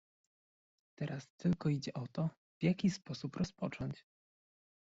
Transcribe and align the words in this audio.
"Teraz 0.97 1.27
tylko 1.37 1.69
idzie 1.69 1.93
o 1.93 2.07
to, 2.07 2.29
w 2.61 2.63
jaki 2.63 2.89
sposób 2.89 3.35
rozpocząć?" 3.35 4.05